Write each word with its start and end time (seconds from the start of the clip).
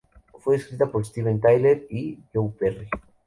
Fue 0.39 0.55
escrita 0.55 0.87
por 0.91 1.05
Steven 1.05 1.39
Tyler 1.39 1.85
y 1.91 2.17
Joe 2.33 2.51
Perry. 2.57 2.89